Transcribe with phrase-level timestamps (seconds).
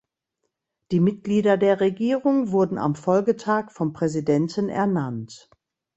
[0.89, 5.47] Die Mitglieder der Regierung wurden am Folgetag vom Präsidenten ernannt.